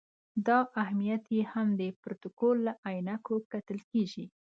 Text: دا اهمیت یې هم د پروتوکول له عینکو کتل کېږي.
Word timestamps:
دا 0.47 0.59
اهمیت 0.81 1.23
یې 1.35 1.43
هم 1.51 1.67
د 1.79 1.81
پروتوکول 2.01 2.57
له 2.67 2.73
عینکو 2.87 3.35
کتل 3.51 3.79
کېږي. 3.91 4.25